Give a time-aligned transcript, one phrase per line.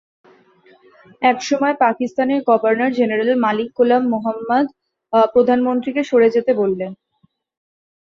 [1.31, 4.65] এসময় পাকিস্তানের governor general Malik Ghulam Muhammad
[5.33, 6.91] প্রধানমন্ত্রীকে সরে যেতে বলেন।